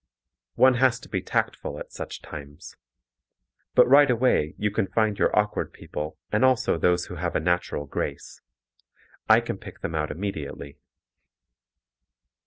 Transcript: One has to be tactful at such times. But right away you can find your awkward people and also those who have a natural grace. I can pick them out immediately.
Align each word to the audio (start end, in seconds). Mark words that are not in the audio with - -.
One 0.55 0.73
has 0.81 0.99
to 1.01 1.07
be 1.09 1.21
tactful 1.21 1.77
at 1.77 1.91
such 1.91 2.23
times. 2.23 2.75
But 3.75 3.87
right 3.87 4.09
away 4.09 4.55
you 4.57 4.71
can 4.71 4.87
find 4.87 5.19
your 5.19 5.29
awkward 5.37 5.73
people 5.73 6.17
and 6.31 6.43
also 6.43 6.79
those 6.79 7.05
who 7.05 7.17
have 7.17 7.35
a 7.35 7.39
natural 7.39 7.85
grace. 7.85 8.41
I 9.29 9.41
can 9.41 9.59
pick 9.59 9.81
them 9.81 9.93
out 9.93 10.09
immediately. 10.09 10.79